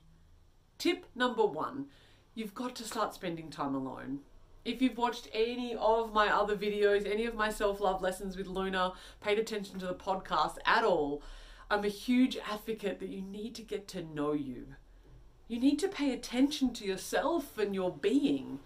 Tip 0.79 1.07
number 1.15 1.47
one 1.47 1.87
you've 2.35 2.55
got 2.55 2.77
to 2.77 2.85
start 2.85 3.15
spending 3.15 3.49
time 3.51 3.75
alone. 3.75 4.21
If 4.67 4.83
you've 4.83 4.99
watched 4.99 5.29
any 5.33 5.77
of 5.77 6.13
my 6.13 6.27
other 6.27 6.57
videos, 6.57 7.09
any 7.09 7.25
of 7.25 7.37
my 7.37 7.51
self 7.51 7.81
love 7.81 8.03
lessons 8.03 8.37
with 8.37 8.49
Luna, 8.49 8.95
paid 9.21 9.39
attention 9.39 9.79
to 9.79 9.87
the 9.87 9.95
podcast 9.95 10.57
at 10.67 10.83
all, 10.83 11.23
I'm 11.71 11.85
a 11.85 11.89
huge 11.89 12.37
advocate 12.51 12.99
that 12.99 13.09
you 13.09 13.23
need 13.23 13.55
to 13.55 13.63
get 13.63 13.87
to 13.89 14.03
know 14.03 14.33
you. 14.33 14.75
You 15.47 15.61
need 15.61 15.79
to 15.79 15.89
pay 15.89 16.13
attention 16.13 16.73
to 16.75 16.85
yourself 16.85 17.57
and 17.59 17.77
your 17.77 17.93
being. 17.93 18.59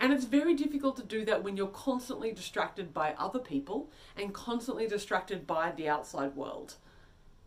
And 0.00 0.12
it's 0.12 0.24
very 0.24 0.54
difficult 0.54 0.96
to 0.96 1.04
do 1.04 1.24
that 1.26 1.44
when 1.44 1.56
you're 1.56 1.68
constantly 1.68 2.32
distracted 2.32 2.92
by 2.92 3.14
other 3.16 3.38
people 3.38 3.92
and 4.16 4.34
constantly 4.34 4.88
distracted 4.88 5.46
by 5.46 5.70
the 5.70 5.88
outside 5.88 6.34
world. 6.34 6.74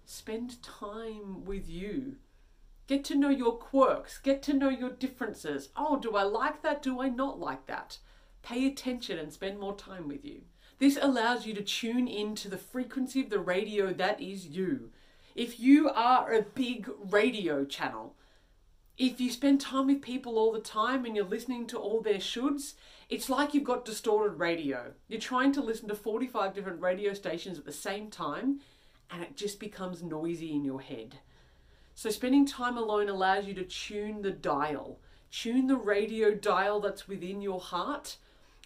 Spend 0.05 0.63
time 0.63 1.43
with 1.43 1.69
you. 1.69 2.15
Get 2.89 3.03
to 3.03 3.15
know 3.15 3.29
your 3.29 3.55
quirks, 3.55 4.17
get 4.17 4.41
to 4.41 4.53
know 4.55 4.69
your 4.69 4.89
differences. 4.89 5.69
Oh, 5.75 5.99
do 5.99 6.15
I 6.15 6.23
like 6.23 6.63
that? 6.63 6.81
Do 6.81 6.99
I 6.99 7.07
not 7.07 7.39
like 7.39 7.67
that? 7.67 7.99
Pay 8.41 8.65
attention 8.65 9.19
and 9.19 9.31
spend 9.31 9.59
more 9.59 9.75
time 9.75 10.07
with 10.07 10.25
you. 10.25 10.41
This 10.79 10.97
allows 10.99 11.45
you 11.45 11.53
to 11.53 11.61
tune 11.61 12.07
into 12.07 12.49
the 12.49 12.57
frequency 12.57 13.21
of 13.21 13.29
the 13.29 13.37
radio 13.37 13.93
that 13.93 14.19
is 14.19 14.47
you. 14.47 14.89
If 15.35 15.59
you 15.59 15.91
are 15.91 16.33
a 16.33 16.41
big 16.41 16.89
radio 17.11 17.63
channel, 17.63 18.15
if 18.97 19.21
you 19.21 19.29
spend 19.29 19.61
time 19.61 19.85
with 19.85 20.01
people 20.01 20.39
all 20.39 20.51
the 20.51 20.59
time 20.59 21.05
and 21.05 21.15
you're 21.15 21.25
listening 21.25 21.67
to 21.67 21.77
all 21.77 22.01
their 22.01 22.15
shoulds, 22.15 22.73
it's 23.07 23.29
like 23.29 23.53
you've 23.53 23.63
got 23.65 23.85
distorted 23.85 24.39
radio. 24.39 24.93
You're 25.07 25.21
trying 25.21 25.51
to 25.51 25.61
listen 25.61 25.89
to 25.89 25.95
45 25.95 26.55
different 26.55 26.81
radio 26.81 27.13
stations 27.13 27.59
at 27.59 27.65
the 27.65 27.71
same 27.71 28.09
time 28.09 28.61
and 29.11 29.21
it 29.21 29.37
just 29.37 29.59
becomes 29.59 30.01
noisy 30.01 30.53
in 30.53 30.63
your 30.65 30.81
head. 30.81 31.19
So, 31.99 32.09
spending 32.09 32.45
time 32.45 32.77
alone 32.77 33.09
allows 33.09 33.45
you 33.45 33.53
to 33.55 33.65
tune 33.65 34.21
the 34.21 34.31
dial, 34.31 35.01
tune 35.31 35.67
the 35.67 35.75
radio 35.75 36.33
dial 36.33 36.79
that's 36.79 37.09
within 37.09 37.41
your 37.41 37.59
heart, 37.59 38.15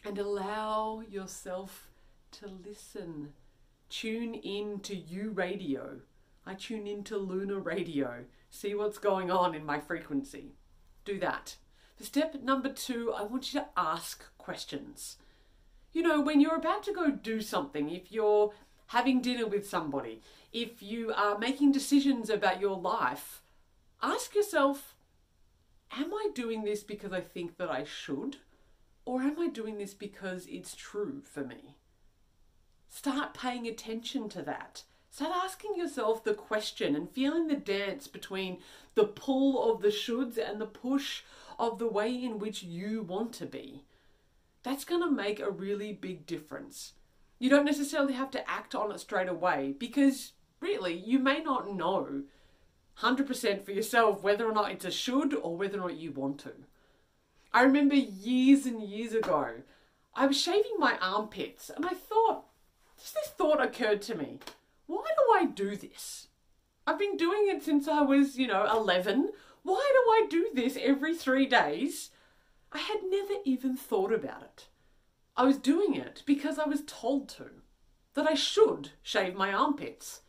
and 0.05 0.19
allow 0.19 1.01
yourself 1.09 1.89
to 2.33 2.45
listen. 2.63 3.33
Tune 3.89 4.35
in 4.35 4.81
to 4.81 4.95
you 4.95 5.31
radio. 5.31 6.01
I 6.45 6.53
tune 6.53 6.85
into 6.85 7.17
Luna 7.17 7.57
Radio. 7.57 8.25
See 8.51 8.75
what's 8.75 8.99
going 8.99 9.31
on 9.31 9.55
in 9.55 9.65
my 9.65 9.79
frequency. 9.79 10.53
Do 11.03 11.17
that. 11.21 11.55
For 11.95 12.03
step 12.03 12.35
number 12.43 12.69
two, 12.69 13.13
I 13.17 13.23
want 13.23 13.51
you 13.51 13.61
to 13.61 13.67
ask 13.75 14.25
questions. 14.37 15.17
You 15.91 16.03
know, 16.03 16.21
when 16.21 16.39
you're 16.39 16.57
about 16.57 16.83
to 16.83 16.93
go 16.93 17.09
do 17.09 17.41
something, 17.41 17.89
if 17.89 18.11
you're 18.11 18.53
having 18.93 19.21
dinner 19.21 19.47
with 19.47 19.67
somebody, 19.67 20.21
if 20.53 20.83
you 20.83 21.11
are 21.13 21.37
making 21.39 21.71
decisions 21.71 22.29
about 22.29 22.61
your 22.61 22.77
life, 22.77 23.41
ask 24.01 24.35
yourself 24.35 24.95
Am 25.97 26.13
I 26.13 26.29
doing 26.33 26.63
this 26.63 26.83
because 26.83 27.11
I 27.11 27.21
think 27.21 27.57
that 27.57 27.69
I 27.69 27.83
should? 27.83 28.37
Or 29.05 29.21
am 29.21 29.39
I 29.39 29.47
doing 29.47 29.77
this 29.77 29.93
because 29.93 30.47
it's 30.47 30.75
true 30.75 31.21
for 31.23 31.43
me? 31.43 31.75
Start 32.89 33.33
paying 33.33 33.67
attention 33.67 34.29
to 34.29 34.41
that. 34.43 34.83
Start 35.11 35.33
asking 35.43 35.75
yourself 35.75 36.23
the 36.23 36.33
question 36.33 36.95
and 36.95 37.09
feeling 37.09 37.47
the 37.47 37.55
dance 37.55 38.07
between 38.07 38.59
the 38.95 39.05
pull 39.05 39.71
of 39.71 39.81
the 39.81 39.89
shoulds 39.89 40.37
and 40.37 40.59
the 40.59 40.65
push 40.65 41.21
of 41.59 41.77
the 41.77 41.87
way 41.87 42.11
in 42.11 42.39
which 42.39 42.63
you 42.63 43.03
want 43.03 43.33
to 43.33 43.45
be. 43.45 43.83
That's 44.63 44.85
going 44.85 45.01
to 45.01 45.11
make 45.11 45.39
a 45.39 45.51
really 45.51 45.93
big 45.93 46.25
difference. 46.25 46.93
You 47.43 47.49
don't 47.49 47.65
necessarily 47.65 48.13
have 48.13 48.31
to 48.31 48.49
act 48.49 48.73
on 48.73 48.89
it 48.93 49.01
straight 49.01 49.27
away 49.27 49.75
because 49.77 50.31
really 50.61 50.93
you 50.93 51.19
may 51.19 51.41
not 51.41 51.75
know 51.75 52.23
100% 52.99 53.65
for 53.65 53.71
yourself 53.73 54.23
whether 54.23 54.47
or 54.47 54.53
not 54.53 54.71
it's 54.71 54.85
a 54.85 54.91
should 54.91 55.33
or 55.33 55.57
whether 55.57 55.77
or 55.77 55.89
not 55.89 55.97
you 55.97 56.13
want 56.13 56.37
to. 56.39 56.53
I 57.53 57.63
remember 57.63 57.95
years 57.95 58.65
and 58.65 58.81
years 58.81 59.11
ago, 59.11 59.55
I 60.15 60.25
was 60.25 60.39
shaving 60.39 60.75
my 60.79 60.97
armpits 61.01 61.69
and 61.69 61.85
I 61.85 61.95
thought, 61.95 62.45
just 62.97 63.13
this 63.13 63.27
thought 63.27 63.61
occurred 63.61 64.01
to 64.03 64.15
me 64.15 64.39
why 64.85 65.03
do 65.17 65.33
I 65.33 65.51
do 65.51 65.75
this? 65.75 66.29
I've 66.87 66.97
been 66.97 67.17
doing 67.17 67.49
it 67.49 67.61
since 67.61 67.89
I 67.89 68.03
was, 68.03 68.37
you 68.37 68.47
know, 68.47 68.65
11. 68.71 69.31
Why 69.63 69.91
do 69.91 69.99
I 69.99 70.27
do 70.29 70.49
this 70.53 70.77
every 70.81 71.13
three 71.13 71.47
days? 71.47 72.11
I 72.71 72.77
had 72.77 72.99
never 73.03 73.33
even 73.43 73.75
thought 73.75 74.13
about 74.13 74.43
it. 74.43 74.67
I 75.35 75.45
was 75.45 75.57
doing 75.57 75.95
it 75.95 76.21
because 76.25 76.59
I 76.59 76.65
was 76.65 76.83
told 76.85 77.27
to, 77.29 77.45
that 78.13 78.27
I 78.27 78.35
should 78.35 78.91
shave 79.01 79.33
my 79.35 79.51
armpits. 79.51 80.21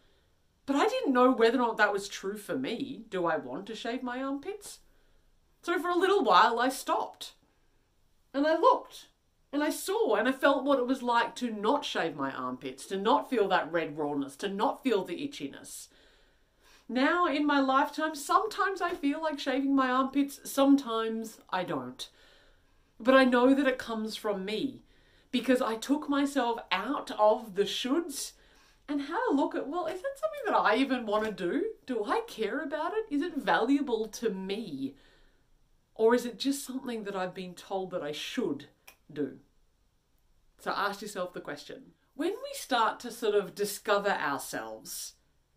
But 0.66 0.76
I 0.76 0.88
didn't 0.88 1.12
know 1.12 1.30
whether 1.30 1.58
or 1.58 1.66
not 1.66 1.76
that 1.76 1.92
was 1.92 2.08
true 2.08 2.38
for 2.38 2.56
me. 2.56 3.04
Do 3.10 3.26
I 3.26 3.36
want 3.36 3.66
to 3.66 3.74
shave 3.74 4.02
my 4.02 4.22
armpits? 4.22 4.78
So 5.62 5.78
for 5.78 5.90
a 5.90 5.96
little 5.96 6.24
while 6.24 6.58
I 6.58 6.70
stopped. 6.70 7.34
And 8.32 8.46
I 8.46 8.58
looked. 8.58 9.08
And 9.52 9.62
I 9.62 9.70
saw 9.70 10.14
and 10.16 10.26
I 10.26 10.32
felt 10.32 10.64
what 10.64 10.78
it 10.78 10.86
was 10.86 11.02
like 11.02 11.36
to 11.36 11.50
not 11.50 11.84
shave 11.84 12.16
my 12.16 12.32
armpits, 12.32 12.86
to 12.86 12.96
not 12.96 13.28
feel 13.28 13.46
that 13.48 13.70
red 13.70 13.96
rawness, 13.96 14.36
to 14.36 14.48
not 14.48 14.82
feel 14.82 15.04
the 15.04 15.16
itchiness. 15.16 15.88
Now, 16.88 17.26
in 17.26 17.46
my 17.46 17.60
lifetime, 17.60 18.14
sometimes 18.14 18.80
I 18.80 18.94
feel 18.94 19.22
like 19.22 19.38
shaving 19.38 19.74
my 19.74 19.90
armpits, 19.90 20.40
sometimes 20.44 21.38
I 21.50 21.62
don't. 21.64 22.08
But 22.98 23.14
I 23.14 23.24
know 23.24 23.54
that 23.54 23.68
it 23.68 23.78
comes 23.78 24.16
from 24.16 24.44
me 24.44 24.82
because 25.34 25.60
I 25.60 25.74
took 25.74 26.08
myself 26.08 26.60
out 26.70 27.10
of 27.18 27.56
the 27.56 27.64
shoulds 27.64 28.34
and 28.88 29.00
had 29.00 29.18
a 29.28 29.34
look 29.34 29.56
at 29.56 29.66
well, 29.66 29.86
is 29.86 30.00
that 30.00 30.16
something 30.16 30.40
that 30.46 30.56
I 30.56 30.76
even 30.76 31.06
want 31.06 31.24
to 31.24 31.32
do? 31.32 31.64
Do 31.86 32.04
I 32.04 32.20
care 32.28 32.60
about 32.60 32.92
it? 32.94 33.12
Is 33.12 33.20
it 33.20 33.36
valuable 33.36 34.06
to 34.06 34.30
me? 34.30 34.94
Or 35.96 36.14
is 36.14 36.24
it 36.24 36.38
just 36.38 36.64
something 36.64 37.02
that 37.02 37.16
I've 37.16 37.34
been 37.34 37.54
told 37.54 37.90
that 37.90 38.00
I 38.00 38.12
should 38.12 38.66
do? 39.12 39.38
So 40.60 40.70
ask 40.70 41.02
yourself 41.02 41.32
the 41.32 41.40
question. 41.40 41.94
When 42.14 42.30
we 42.30 42.50
start 42.52 43.00
to 43.00 43.10
sort 43.10 43.34
of 43.34 43.56
discover 43.56 44.10
ourselves, 44.10 45.14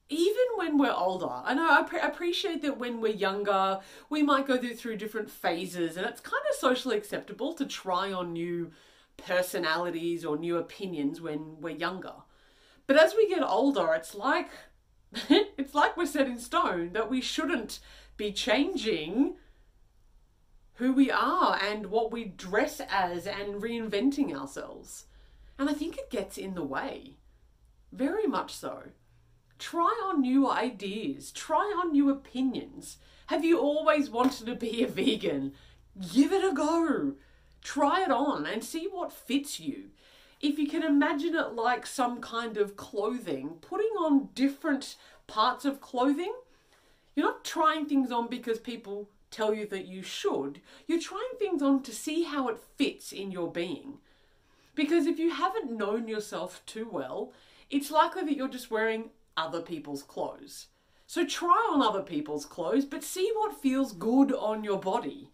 even 0.09 0.45
when 0.55 0.79
we're 0.79 0.91
older, 0.91 1.29
I 1.29 1.53
know 1.53 1.69
I 1.69 1.83
pre- 1.83 1.99
appreciate 1.99 2.63
that 2.63 2.79
when 2.79 2.99
we're 2.99 3.13
younger, 3.13 3.81
we 4.09 4.23
might 4.23 4.47
go 4.47 4.57
through, 4.57 4.73
through 4.73 4.97
different 4.97 5.29
phases, 5.29 5.97
and 5.97 6.07
it's 6.07 6.19
kind 6.19 6.43
of 6.49 6.55
socially 6.55 6.97
acceptable 6.97 7.53
to 7.53 7.65
try 7.67 8.11
on 8.11 8.33
new 8.33 8.71
personalities 9.17 10.23
or 10.23 10.37
new 10.37 10.57
opinions 10.57 11.21
when 11.21 11.59
we're 11.59 11.75
younger. 11.75 12.13
But 12.85 12.97
as 12.97 13.15
we 13.15 13.27
get 13.27 13.43
older, 13.43 13.93
it's 13.93 14.15
like 14.15 14.49
it's 15.29 15.73
like 15.73 15.97
we're 15.97 16.05
set 16.05 16.27
in 16.27 16.39
stone 16.39 16.93
that 16.93 17.09
we 17.09 17.21
shouldn't 17.21 17.79
be 18.17 18.31
changing 18.31 19.35
who 20.75 20.93
we 20.93 21.09
are 21.09 21.59
and 21.61 21.87
what 21.87 22.11
we 22.11 22.25
dress 22.25 22.81
as 22.89 23.25
and 23.25 23.61
reinventing 23.61 24.35
ourselves. 24.35 25.05
And 25.57 25.69
I 25.69 25.73
think 25.73 25.97
it 25.97 26.11
gets 26.11 26.37
in 26.37 26.53
the 26.53 26.63
way. 26.63 27.17
Very 27.91 28.27
much 28.27 28.53
so. 28.53 28.83
Try 29.57 29.99
on 30.05 30.21
new 30.21 30.49
ideas, 30.49 31.31
try 31.31 31.73
on 31.81 31.91
new 31.91 32.11
opinions. 32.11 32.97
Have 33.27 33.43
you 33.43 33.59
always 33.59 34.09
wanted 34.09 34.45
to 34.45 34.55
be 34.55 34.83
a 34.83 34.87
vegan? 34.87 35.53
Give 36.13 36.31
it 36.31 36.45
a 36.45 36.53
go. 36.53 37.15
Try 37.63 38.03
it 38.03 38.11
on 38.11 38.45
and 38.45 38.63
see 38.63 38.87
what 38.89 39.11
fits 39.11 39.59
you. 39.59 39.89
If 40.39 40.59
you 40.59 40.67
can 40.67 40.83
imagine 40.83 41.35
it 41.35 41.53
like 41.53 41.85
some 41.85 42.21
kind 42.21 42.57
of 42.57 42.77
clothing, 42.77 43.57
putting 43.61 43.91
on 43.99 44.29
different 44.35 44.95
parts 45.25 45.65
of 45.65 45.81
clothing, 45.81 46.33
you're 47.15 47.25
not 47.25 47.43
trying 47.43 47.85
things 47.87 48.11
on 48.11 48.27
because 48.27 48.59
people 48.59 49.09
tell 49.31 49.53
you 49.53 49.65
that 49.67 49.87
you 49.87 50.03
should. 50.03 50.61
You're 50.85 51.01
trying 51.01 51.23
things 51.39 51.61
on 51.61 51.81
to 51.83 51.91
see 51.91 52.23
how 52.23 52.47
it 52.47 52.59
fits 52.77 53.11
in 53.11 53.31
your 53.31 53.51
being. 53.51 53.97
Because 54.75 55.07
if 55.07 55.17
you 55.17 55.31
haven't 55.31 55.75
known 55.75 56.07
yourself 56.07 56.61
too 56.65 56.87
well, 56.91 57.33
it's 57.69 57.91
likely 57.91 58.23
that 58.23 58.37
you're 58.37 58.47
just 58.47 58.71
wearing 58.71 59.09
other 59.35 59.61
people's 59.61 60.03
clothes. 60.03 60.67
So 61.07 61.25
try 61.25 61.69
on 61.71 61.81
other 61.81 62.03
people's 62.03 62.45
clothes, 62.45 62.85
but 62.85 63.03
see 63.03 63.31
what 63.33 63.59
feels 63.59 63.93
good 63.93 64.31
on 64.33 64.63
your 64.63 64.79
body. 64.79 65.31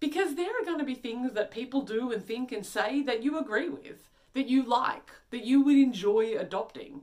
Because 0.00 0.34
there 0.34 0.50
are 0.50 0.64
going 0.64 0.78
to 0.78 0.84
be 0.84 0.94
things 0.94 1.32
that 1.32 1.50
people 1.50 1.82
do 1.82 2.12
and 2.12 2.24
think 2.24 2.52
and 2.52 2.64
say 2.64 3.02
that 3.02 3.22
you 3.22 3.38
agree 3.38 3.68
with, 3.68 4.08
that 4.34 4.48
you 4.48 4.62
like, 4.62 5.10
that 5.30 5.44
you 5.44 5.62
would 5.62 5.76
enjoy 5.76 6.36
adopting. 6.38 7.02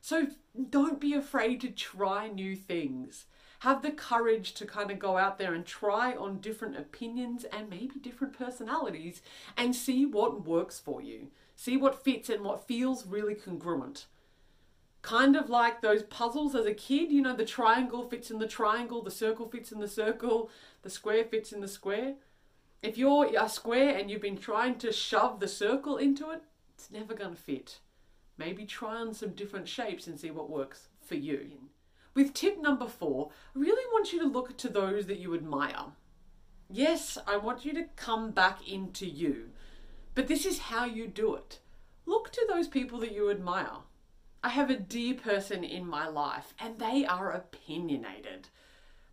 So 0.00 0.26
don't 0.70 1.00
be 1.00 1.14
afraid 1.14 1.60
to 1.60 1.70
try 1.70 2.28
new 2.28 2.56
things 2.56 3.26
have 3.62 3.80
the 3.80 3.92
courage 3.92 4.54
to 4.54 4.66
kind 4.66 4.90
of 4.90 4.98
go 4.98 5.16
out 5.16 5.38
there 5.38 5.54
and 5.54 5.64
try 5.64 6.16
on 6.16 6.40
different 6.40 6.76
opinions 6.76 7.44
and 7.44 7.70
maybe 7.70 8.00
different 8.02 8.36
personalities 8.36 9.22
and 9.56 9.76
see 9.76 10.04
what 10.04 10.44
works 10.44 10.80
for 10.80 11.00
you. 11.00 11.28
See 11.54 11.76
what 11.76 12.02
fits 12.02 12.28
and 12.28 12.42
what 12.42 12.66
feels 12.66 13.06
really 13.06 13.36
congruent. 13.36 14.06
Kind 15.00 15.36
of 15.36 15.48
like 15.48 15.80
those 15.80 16.02
puzzles 16.02 16.56
as 16.56 16.66
a 16.66 16.74
kid, 16.74 17.12
you 17.12 17.22
know, 17.22 17.36
the 17.36 17.44
triangle 17.44 18.08
fits 18.08 18.32
in 18.32 18.40
the 18.40 18.48
triangle, 18.48 19.00
the 19.00 19.12
circle 19.12 19.48
fits 19.48 19.70
in 19.70 19.78
the 19.78 19.86
circle, 19.86 20.50
the 20.82 20.90
square 20.90 21.24
fits 21.24 21.52
in 21.52 21.60
the 21.60 21.68
square. 21.68 22.14
If 22.82 22.98
you're 22.98 23.30
a 23.38 23.48
square 23.48 23.96
and 23.96 24.10
you've 24.10 24.20
been 24.20 24.36
trying 24.36 24.76
to 24.78 24.92
shove 24.92 25.38
the 25.38 25.46
circle 25.46 25.98
into 25.98 26.30
it, 26.30 26.42
it's 26.74 26.90
never 26.90 27.14
going 27.14 27.30
to 27.30 27.40
fit. 27.40 27.78
Maybe 28.36 28.66
try 28.66 28.96
on 28.96 29.14
some 29.14 29.30
different 29.30 29.68
shapes 29.68 30.08
and 30.08 30.18
see 30.18 30.32
what 30.32 30.50
works 30.50 30.88
for 31.00 31.14
you. 31.14 31.68
With 32.14 32.34
tip 32.34 32.60
number 32.60 32.88
four, 32.88 33.30
I 33.54 33.58
really 33.60 33.86
want 33.92 34.12
you 34.12 34.18
to 34.20 34.26
look 34.26 34.56
to 34.58 34.68
those 34.68 35.06
that 35.06 35.20
you 35.20 35.32
admire. 35.32 35.92
Yes, 36.68 37.18
I 37.24 37.36
want 37.36 37.64
you 37.64 37.72
to 37.74 37.84
come 37.94 38.32
back 38.32 38.66
into 38.68 39.06
you, 39.06 39.50
but 40.16 40.26
this 40.26 40.44
is 40.44 40.58
how 40.58 40.84
you 40.84 41.06
do 41.06 41.36
it. 41.36 41.60
Look 42.04 42.32
to 42.32 42.46
those 42.48 42.66
people 42.66 42.98
that 43.00 43.12
you 43.12 43.30
admire. 43.30 43.76
I 44.42 44.48
have 44.48 44.70
a 44.70 44.76
dear 44.76 45.14
person 45.14 45.62
in 45.62 45.86
my 45.86 46.08
life, 46.08 46.52
and 46.58 46.80
they 46.80 47.06
are 47.06 47.30
opinionated, 47.30 48.48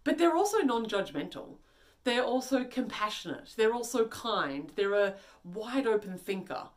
but 0.03 0.17
they're 0.17 0.35
also 0.35 0.59
non 0.59 0.87
judgmental. 0.87 1.57
They're 2.09 2.23
also 2.23 2.63
compassionate. 2.63 3.53
They're 3.55 3.71
also 3.71 4.07
kind. 4.07 4.71
They're 4.75 4.95
a 4.95 5.13
wide 5.43 5.85
open 5.85 6.17
thinker. 6.17 6.69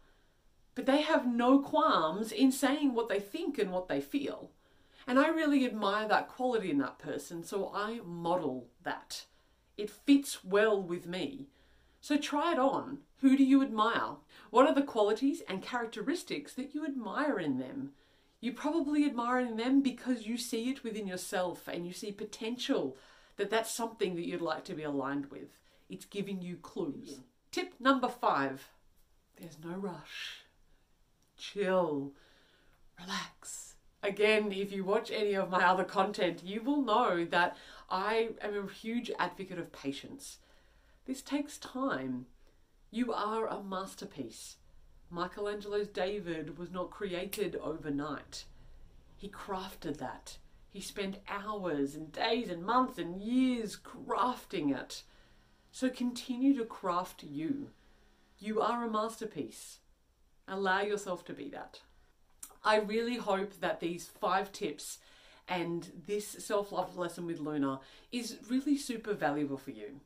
But 0.74 0.84
they 0.84 1.00
have 1.00 1.26
no 1.26 1.58
qualms 1.58 2.32
in 2.32 2.52
saying 2.52 2.92
what 2.92 3.08
they 3.08 3.18
think 3.18 3.58
and 3.58 3.72
what 3.72 3.88
they 3.88 4.02
feel. 4.02 4.50
And 5.06 5.18
I 5.18 5.28
really 5.28 5.64
admire 5.64 6.06
that 6.06 6.28
quality 6.28 6.70
in 6.70 6.76
that 6.80 6.98
person, 6.98 7.42
so 7.44 7.72
I 7.74 8.00
model 8.04 8.66
that. 8.82 9.24
It 9.78 9.88
fits 9.88 10.44
well 10.44 10.82
with 10.82 11.06
me. 11.06 11.46
So 12.02 12.18
try 12.18 12.52
it 12.52 12.58
on. 12.58 12.98
Who 13.22 13.34
do 13.34 13.42
you 13.42 13.62
admire? 13.62 14.16
What 14.50 14.68
are 14.68 14.74
the 14.74 14.82
qualities 14.82 15.40
and 15.48 15.62
characteristics 15.62 16.52
that 16.52 16.74
you 16.74 16.84
admire 16.84 17.38
in 17.38 17.58
them? 17.58 17.92
You 18.42 18.52
probably 18.52 19.06
admire 19.06 19.38
in 19.38 19.56
them 19.56 19.80
because 19.80 20.26
you 20.26 20.36
see 20.36 20.68
it 20.68 20.84
within 20.84 21.06
yourself 21.06 21.68
and 21.68 21.86
you 21.86 21.94
see 21.94 22.12
potential 22.12 22.98
that 23.36 23.50
that's 23.50 23.70
something 23.70 24.14
that 24.16 24.26
you'd 24.26 24.40
like 24.40 24.64
to 24.64 24.74
be 24.74 24.82
aligned 24.82 25.30
with. 25.30 25.58
It's 25.88 26.04
giving 26.04 26.42
you 26.42 26.56
clues. 26.56 27.20
Tip 27.50 27.74
number 27.80 28.08
five 28.08 28.68
there's 29.42 29.58
no 29.62 29.76
rush. 29.76 30.44
Chill. 31.36 32.12
Relax. 33.00 33.74
Again, 34.02 34.52
if 34.52 34.72
you 34.72 34.84
watch 34.84 35.10
any 35.10 35.34
of 35.34 35.50
my 35.50 35.64
other 35.64 35.84
content, 35.84 36.42
you 36.44 36.62
will 36.62 36.82
know 36.82 37.24
that 37.24 37.56
I 37.90 38.30
am 38.40 38.56
a 38.56 38.72
huge 38.72 39.10
advocate 39.18 39.58
of 39.58 39.72
patience. 39.72 40.38
This 41.06 41.22
takes 41.22 41.58
time. 41.58 42.26
You 42.90 43.12
are 43.12 43.48
a 43.48 43.62
masterpiece. 43.62 44.56
Michelangelo's 45.10 45.88
David 45.88 46.56
was 46.56 46.70
not 46.70 46.90
created 46.90 47.56
overnight. 47.56 48.44
He 49.16 49.28
crafted 49.28 49.98
that. 49.98 50.38
He 50.72 50.80
spent 50.80 51.18
hours 51.28 51.94
and 51.94 52.10
days 52.10 52.48
and 52.48 52.64
months 52.64 52.96
and 52.96 53.20
years 53.20 53.76
crafting 53.76 54.74
it. 54.74 55.02
So 55.70 55.90
continue 55.90 56.56
to 56.56 56.64
craft 56.64 57.22
you. 57.22 57.68
You 58.38 58.62
are 58.62 58.84
a 58.84 58.90
masterpiece. 58.90 59.80
Allow 60.48 60.80
yourself 60.80 61.26
to 61.26 61.34
be 61.34 61.50
that. 61.50 61.80
I 62.64 62.76
really 62.78 63.16
hope 63.16 63.60
that 63.60 63.80
these 63.80 64.06
five 64.06 64.50
tips 64.50 64.98
and 65.46 65.90
this 66.06 66.26
self 66.26 66.72
love 66.72 66.96
lesson 66.96 67.26
with 67.26 67.38
Luna 67.38 67.80
is 68.10 68.38
really 68.48 68.78
super 68.78 69.12
valuable 69.12 69.58
for 69.58 69.72
you. 69.72 70.00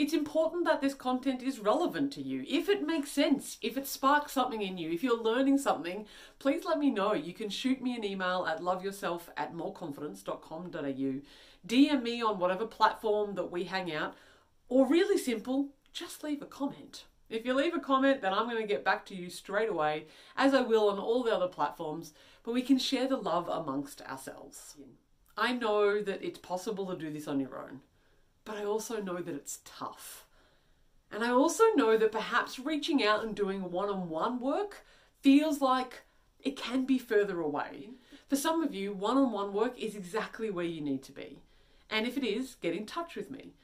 It's 0.00 0.14
important 0.14 0.64
that 0.64 0.80
this 0.80 0.94
content 0.94 1.42
is 1.42 1.58
relevant 1.58 2.10
to 2.14 2.22
you. 2.22 2.42
If 2.48 2.70
it 2.70 2.86
makes 2.86 3.12
sense, 3.12 3.58
if 3.60 3.76
it 3.76 3.86
sparks 3.86 4.32
something 4.32 4.62
in 4.62 4.78
you, 4.78 4.90
if 4.90 5.02
you're 5.02 5.22
learning 5.22 5.58
something, 5.58 6.06
please 6.38 6.64
let 6.64 6.78
me 6.78 6.88
know. 6.88 7.12
You 7.12 7.34
can 7.34 7.50
shoot 7.50 7.82
me 7.82 7.94
an 7.94 8.02
email 8.02 8.46
at 8.48 8.62
loveyourself 8.62 9.24
at 9.36 9.54
moreconfidence.com.au, 9.54 11.20
DM 11.68 12.02
me 12.02 12.22
on 12.22 12.38
whatever 12.38 12.64
platform 12.64 13.34
that 13.34 13.52
we 13.52 13.64
hang 13.64 13.92
out, 13.92 14.14
or 14.70 14.88
really 14.88 15.18
simple, 15.18 15.68
just 15.92 16.24
leave 16.24 16.40
a 16.40 16.46
comment. 16.46 17.04
If 17.28 17.44
you 17.44 17.52
leave 17.52 17.74
a 17.74 17.78
comment, 17.78 18.22
then 18.22 18.32
I'm 18.32 18.48
going 18.48 18.62
to 18.62 18.66
get 18.66 18.82
back 18.82 19.04
to 19.04 19.14
you 19.14 19.28
straight 19.28 19.68
away, 19.68 20.06
as 20.34 20.54
I 20.54 20.62
will 20.62 20.88
on 20.88 20.98
all 20.98 21.22
the 21.22 21.36
other 21.36 21.46
platforms, 21.46 22.14
but 22.42 22.54
we 22.54 22.62
can 22.62 22.78
share 22.78 23.06
the 23.06 23.18
love 23.18 23.50
amongst 23.50 24.00
ourselves. 24.00 24.78
I 25.36 25.52
know 25.52 26.00
that 26.00 26.24
it's 26.24 26.38
possible 26.38 26.86
to 26.86 26.96
do 26.96 27.12
this 27.12 27.28
on 27.28 27.38
your 27.38 27.58
own 27.58 27.82
but 28.50 28.58
I 28.58 28.64
also 28.64 29.00
know 29.00 29.18
that 29.18 29.34
it's 29.34 29.60
tough. 29.64 30.24
And 31.12 31.22
I 31.22 31.30
also 31.30 31.64
know 31.76 31.96
that 31.96 32.10
perhaps 32.10 32.58
reaching 32.58 33.04
out 33.04 33.22
and 33.22 33.34
doing 33.34 33.70
one 33.70 33.88
on 33.88 34.08
one 34.08 34.40
work 34.40 34.84
feels 35.20 35.60
like 35.60 36.02
it 36.40 36.56
can 36.56 36.84
be 36.84 36.98
further 36.98 37.40
away. 37.40 37.90
For 38.28 38.34
some 38.34 38.60
of 38.62 38.74
you, 38.74 38.92
one 38.92 39.16
on 39.16 39.30
one 39.30 39.52
work 39.52 39.78
is 39.78 39.94
exactly 39.94 40.50
where 40.50 40.64
you 40.64 40.80
need 40.80 41.04
to 41.04 41.12
be. 41.12 41.38
And 41.90 42.06
if 42.08 42.16
it 42.16 42.24
is, 42.24 42.56
get 42.56 42.74
in 42.74 42.86
touch 42.86 43.14
with 43.14 43.30
me. 43.30 43.54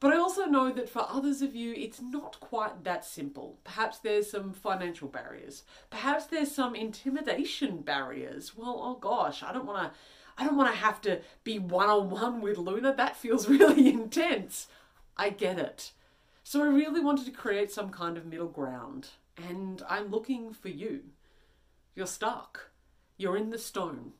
But 0.00 0.12
I 0.12 0.16
also 0.16 0.46
know 0.46 0.72
that 0.72 0.88
for 0.88 1.06
others 1.08 1.42
of 1.42 1.54
you, 1.54 1.72
it's 1.74 2.00
not 2.02 2.40
quite 2.40 2.82
that 2.82 3.04
simple. 3.04 3.58
Perhaps 3.62 3.98
there's 3.98 4.28
some 4.28 4.52
financial 4.52 5.06
barriers. 5.06 5.62
Perhaps 5.90 6.26
there's 6.26 6.50
some 6.50 6.74
intimidation 6.74 7.82
barriers. 7.82 8.56
Well, 8.56 8.80
oh 8.82 8.94
gosh, 8.96 9.44
I 9.44 9.52
don't 9.52 9.66
want 9.66 9.92
to 9.92 9.98
I 10.36 10.44
don't 10.44 10.56
want 10.56 10.72
to 10.72 10.80
have 10.80 11.00
to 11.02 11.20
be 11.44 11.58
one 11.58 11.88
on 11.88 12.10
one 12.10 12.40
with 12.40 12.58
Luna. 12.58 12.94
That 12.94 13.16
feels 13.16 13.48
really 13.48 13.88
intense. 13.88 14.66
I 15.16 15.30
get 15.30 15.58
it. 15.58 15.92
So 16.42 16.62
I 16.62 16.66
really 16.66 17.00
wanted 17.00 17.26
to 17.26 17.30
create 17.30 17.70
some 17.70 17.90
kind 17.90 18.16
of 18.16 18.26
middle 18.26 18.48
ground, 18.48 19.08
and 19.36 19.82
I'm 19.88 20.10
looking 20.10 20.52
for 20.52 20.68
you. 20.68 21.02
You're 21.94 22.06
stuck. 22.06 22.70
You're 23.16 23.36
in 23.36 23.50
the 23.50 23.58
stone. 23.58 24.12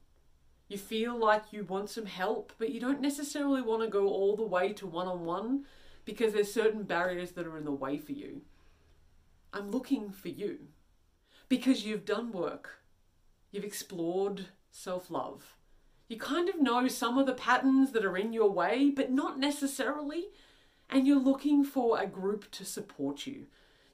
You 0.68 0.78
feel 0.78 1.18
like 1.18 1.52
you 1.52 1.64
want 1.64 1.90
some 1.90 2.06
help, 2.06 2.52
but 2.58 2.70
you 2.70 2.80
don't 2.80 3.00
necessarily 3.00 3.60
want 3.60 3.82
to 3.82 3.88
go 3.88 4.08
all 4.08 4.36
the 4.36 4.42
way 4.42 4.72
to 4.74 4.86
one 4.86 5.08
on 5.08 5.24
one 5.24 5.64
because 6.04 6.32
there's 6.32 6.52
certain 6.52 6.84
barriers 6.84 7.32
that 7.32 7.46
are 7.46 7.58
in 7.58 7.64
the 7.64 7.72
way 7.72 7.98
for 7.98 8.12
you. 8.12 8.42
I'm 9.52 9.70
looking 9.70 10.10
for 10.10 10.28
you 10.28 10.68
because 11.48 11.84
you've 11.84 12.04
done 12.04 12.32
work. 12.32 12.82
You've 13.50 13.64
explored 13.64 14.46
self 14.70 15.10
love 15.10 15.56
you 16.12 16.18
kind 16.18 16.50
of 16.50 16.60
know 16.60 16.86
some 16.88 17.16
of 17.16 17.24
the 17.24 17.32
patterns 17.32 17.92
that 17.92 18.04
are 18.04 18.18
in 18.18 18.34
your 18.34 18.50
way, 18.50 18.90
but 18.90 19.10
not 19.10 19.38
necessarily. 19.38 20.26
And 20.90 21.06
you're 21.06 21.18
looking 21.18 21.64
for 21.64 21.98
a 21.98 22.06
group 22.06 22.50
to 22.50 22.66
support 22.66 23.26
you. 23.26 23.46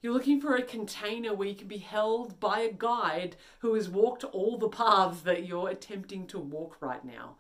You're 0.03 0.15
looking 0.15 0.41
for 0.41 0.57
a 0.57 0.63
container 0.63 1.33
where 1.33 1.47
you 1.47 1.55
can 1.55 1.69
be 1.69 1.79
held 1.79 2.41
by 2.41 2.61
a 2.61 2.73
guide 2.73 3.37
who 3.61 3.73
has 3.75 3.89
walked 3.89 4.25
all 4.25 4.59
the 4.59 4.69
paths 4.69 5.21
that 5.21 5.47
you're 5.47 5.69
attempting 5.69 6.27
to 6.29 6.41
walk 6.41 6.77
right 6.81 7.05
now, 7.05 7.37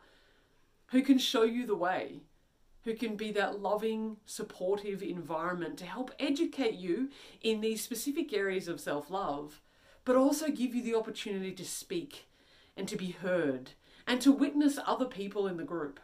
who 0.92 1.02
can 1.02 1.18
show 1.18 1.42
you 1.42 1.66
the 1.66 1.74
way, 1.74 2.22
who 2.84 2.94
can 2.94 3.16
be 3.16 3.32
that 3.32 3.60
loving, 3.60 4.18
supportive 4.26 5.02
environment 5.02 5.76
to 5.78 5.86
help 5.86 6.12
educate 6.20 6.74
you 6.74 7.10
in 7.42 7.60
these 7.60 7.82
specific 7.82 8.32
areas 8.32 8.68
of 8.68 8.80
self 8.80 9.10
love, 9.10 9.60
but 10.04 10.14
also 10.14 10.48
give 10.48 10.72
you 10.72 10.82
the 10.82 10.94
opportunity 10.94 11.50
to 11.50 11.64
speak 11.64 12.28
and 12.76 12.86
to 12.86 12.96
be 12.96 13.10
heard 13.10 13.72
and 14.08 14.22
to 14.22 14.32
witness 14.32 14.78
other 14.86 15.04
people 15.04 15.46
in 15.46 15.58
the 15.58 15.62
group. 15.62 16.00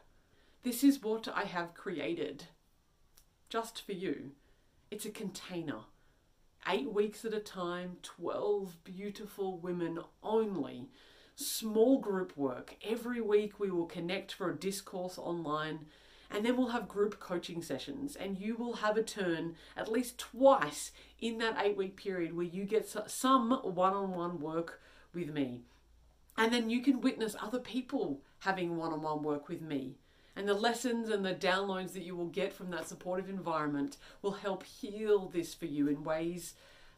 This 0.62 0.84
is 0.84 1.02
what 1.02 1.26
I 1.34 1.44
have 1.44 1.72
created 1.74 2.44
just 3.48 3.84
for 3.84 3.92
you. 3.92 4.32
It's 4.90 5.06
a 5.06 5.10
container. 5.10 5.80
Eight 6.68 6.92
weeks 6.92 7.24
at 7.24 7.32
a 7.32 7.40
time, 7.40 7.96
12 8.02 8.76
beautiful 8.84 9.56
women 9.56 10.00
only. 10.22 10.90
Small 11.34 11.98
group 11.98 12.36
work. 12.36 12.76
Every 12.86 13.22
week 13.22 13.58
we 13.58 13.70
will 13.70 13.86
connect 13.86 14.32
for 14.32 14.50
a 14.50 14.56
discourse 14.56 15.16
online 15.16 15.86
and 16.30 16.44
then 16.44 16.58
we'll 16.58 16.68
have 16.68 16.88
group 16.88 17.18
coaching 17.18 17.62
sessions 17.62 18.16
and 18.16 18.38
you 18.38 18.54
will 18.54 18.74
have 18.74 18.98
a 18.98 19.02
turn 19.02 19.54
at 19.76 19.90
least 19.90 20.18
twice 20.18 20.92
in 21.20 21.38
that 21.38 21.56
eight 21.62 21.76
week 21.76 21.96
period 21.96 22.36
where 22.36 22.44
you 22.44 22.64
get 22.64 22.86
some 23.06 23.50
one 23.50 23.94
on 23.94 24.12
one 24.12 24.40
work 24.40 24.82
with 25.14 25.32
me. 25.32 25.62
And 26.36 26.52
then 26.52 26.68
you 26.70 26.82
can 26.82 27.00
witness 27.00 27.36
other 27.40 27.60
people 27.60 28.20
having 28.40 28.76
one 28.76 28.92
on 28.92 29.02
one 29.02 29.22
work 29.22 29.48
with 29.48 29.62
me. 29.62 29.96
And 30.36 30.48
the 30.48 30.54
lessons 30.54 31.08
and 31.08 31.24
the 31.24 31.34
downloads 31.34 31.92
that 31.92 32.02
you 32.02 32.16
will 32.16 32.26
get 32.26 32.52
from 32.52 32.70
that 32.70 32.88
supportive 32.88 33.28
environment 33.28 33.96
will 34.20 34.32
help 34.32 34.64
heal 34.64 35.28
this 35.28 35.54
for 35.54 35.66
you 35.66 35.86
in 35.86 36.02
ways 36.02 36.54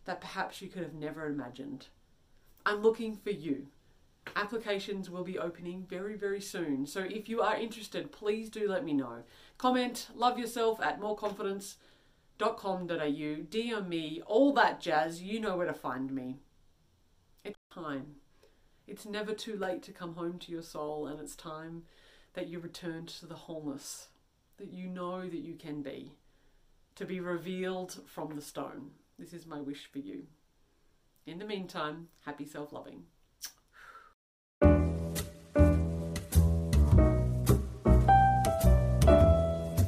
that 0.06 0.22
perhaps 0.22 0.62
you 0.62 0.68
could 0.68 0.82
have 0.82 0.94
never 0.94 1.26
imagined. 1.26 1.88
I'm 2.64 2.82
looking 2.82 3.16
for 3.16 3.30
you. 3.30 3.66
Applications 4.34 5.10
will 5.10 5.22
be 5.22 5.38
opening 5.38 5.86
very, 5.88 6.16
very 6.16 6.40
soon. 6.40 6.86
So 6.86 7.00
if 7.00 7.28
you 7.28 7.42
are 7.42 7.56
interested, 7.56 8.10
please 8.10 8.48
do 8.48 8.68
let 8.68 8.84
me 8.84 8.92
know. 8.92 9.22
Comment, 9.58 10.08
love 10.14 10.38
yourself 10.38 10.80
at 10.80 11.00
moreconfidence.com.au, 11.00 12.86
DM 12.88 13.88
me, 13.88 14.22
all 14.26 14.52
that 14.54 14.80
jazz. 14.80 15.22
You 15.22 15.40
know 15.40 15.56
where 15.56 15.66
to 15.66 15.74
find 15.74 16.10
me. 16.10 16.38
It's 17.44 17.58
time. 17.70 18.16
It's 18.86 19.04
never 19.04 19.34
too 19.34 19.56
late 19.56 19.82
to 19.84 19.92
come 19.92 20.14
home 20.14 20.38
to 20.38 20.52
your 20.52 20.62
soul, 20.62 21.06
and 21.06 21.20
it's 21.20 21.34
time 21.34 21.84
that 22.34 22.48
you 22.48 22.60
return 22.60 23.06
to 23.06 23.26
the 23.26 23.34
wholeness 23.34 24.08
that 24.58 24.72
you 24.72 24.88
know 24.88 25.22
that 25.22 25.36
you 25.36 25.54
can 25.54 25.82
be, 25.82 26.12
to 26.94 27.04
be 27.04 27.20
revealed 27.20 28.00
from 28.06 28.34
the 28.34 28.42
stone. 28.42 28.90
This 29.18 29.32
is 29.32 29.46
my 29.46 29.60
wish 29.60 29.88
for 29.90 29.98
you. 29.98 30.24
In 31.26 31.38
the 31.38 31.44
meantime, 31.44 32.08
happy 32.24 32.46
self 32.46 32.72
loving. 32.72 33.04